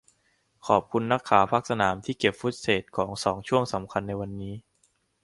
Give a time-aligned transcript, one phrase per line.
[0.67, 4.53] ขอบคุณนักข่าวภาคสนามที่เก็บฟุตเทจของสองช่วงสำคัญในวันนี้